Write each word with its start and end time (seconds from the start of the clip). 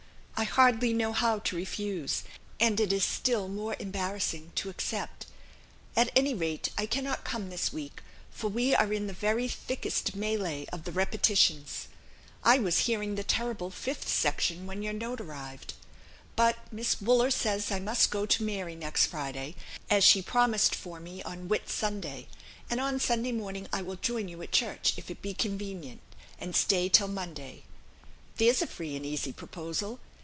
I 0.35 0.43
hardly 0.45 0.91
know 0.91 1.13
how 1.13 1.37
to 1.37 1.55
refuse, 1.55 2.23
and 2.59 2.79
it 2.79 2.91
is 2.91 3.05
still 3.05 3.47
more 3.47 3.75
embarrassing 3.77 4.53
to 4.55 4.71
accept. 4.71 5.27
At 5.95 6.09
any 6.15 6.33
rate, 6.33 6.69
I 6.79 6.87
cannot 6.87 7.23
come 7.23 7.51
this 7.51 7.71
week, 7.71 8.01
for 8.31 8.47
we 8.49 8.73
are 8.73 8.91
in 8.91 9.05
the 9.05 9.13
very 9.13 9.47
thickest 9.47 10.15
melee 10.15 10.65
of 10.73 10.83
the 10.83 10.91
Repetitions. 10.91 11.89
I 12.43 12.57
was 12.57 12.79
hearing 12.89 13.13
the 13.13 13.23
terrible 13.23 13.69
fifth 13.69 14.07
section 14.09 14.65
when 14.65 14.81
your 14.81 14.93
note 14.93 15.21
arrived. 15.21 15.75
But 16.35 16.57
Miss 16.73 16.99
Wooler 16.99 17.29
says 17.29 17.71
I 17.71 17.79
must 17.79 18.09
go 18.09 18.25
to 18.25 18.43
Mary 18.43 18.73
next 18.75 19.05
Friday, 19.05 19.55
as 19.91 20.03
she 20.03 20.23
promised 20.23 20.73
for 20.73 20.99
me 20.99 21.21
on 21.21 21.49
Whit 21.49 21.69
Sunday; 21.69 22.27
and 22.67 22.79
on 22.79 22.99
Sunday 22.99 23.31
morning 23.31 23.67
I 23.71 23.83
will 23.83 23.95
join 23.97 24.27
you 24.27 24.41
at 24.41 24.51
church, 24.51 24.93
if 24.97 25.11
it 25.11 25.21
be 25.21 25.35
convenient, 25.35 26.01
and 26.39 26.55
stay 26.55 26.89
till 26.89 27.09
Monday. 27.09 27.61
There's 28.37 28.63
a 28.63 28.67
free 28.67 28.95
and 28.95 29.05
easy 29.05 29.31
proposal! 29.31 29.99